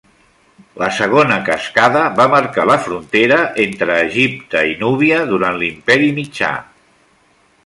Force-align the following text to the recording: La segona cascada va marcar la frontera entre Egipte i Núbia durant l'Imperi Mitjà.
La 0.83 0.87
segona 0.99 1.35
cascada 1.49 2.01
va 2.21 2.25
marcar 2.35 2.65
la 2.71 2.79
frontera 2.87 3.39
entre 3.67 4.01
Egipte 4.09 4.67
i 4.71 4.75
Núbia 4.83 5.23
durant 5.35 5.61
l'Imperi 5.63 6.13
Mitjà. 6.23 6.55